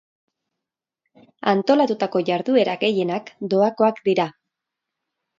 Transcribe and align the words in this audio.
Antolatutako 1.51 2.21
jarduera 2.29 2.75
gehienak 2.85 3.29
doakoa 3.53 3.91
dira. 4.09 4.25